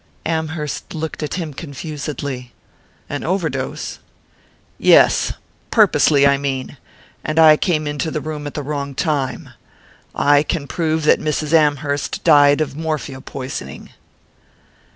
[0.25, 2.53] Amherst looked at him confusedly.
[3.07, 3.99] "An overdose?"
[4.79, 5.33] "Yes
[5.69, 6.77] purposely, I mean.
[7.23, 9.49] And I came into the room at the wrong time.
[10.15, 11.53] I can prove that Mrs.
[11.53, 13.91] Amherst died of morphia poisoning."